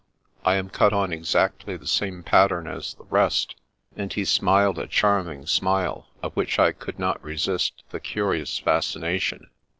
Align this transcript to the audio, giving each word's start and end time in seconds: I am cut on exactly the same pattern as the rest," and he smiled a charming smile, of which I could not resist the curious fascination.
I 0.43 0.55
am 0.55 0.71
cut 0.71 0.93
on 0.93 1.13
exactly 1.13 1.77
the 1.77 1.85
same 1.85 2.23
pattern 2.23 2.65
as 2.67 2.95
the 2.95 3.03
rest," 3.03 3.53
and 3.95 4.11
he 4.11 4.25
smiled 4.25 4.79
a 4.79 4.87
charming 4.87 5.45
smile, 5.45 6.07
of 6.23 6.33
which 6.33 6.57
I 6.57 6.71
could 6.71 6.97
not 6.97 7.23
resist 7.23 7.83
the 7.91 7.99
curious 7.99 8.57
fascination. 8.57 9.51